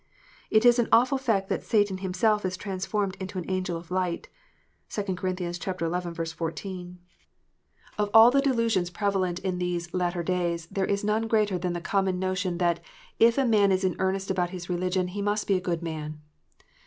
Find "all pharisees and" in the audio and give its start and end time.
8.11-8.33